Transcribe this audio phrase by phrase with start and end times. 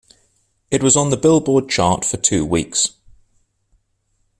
[0.71, 2.93] It was on the Billboard chart for two weeks.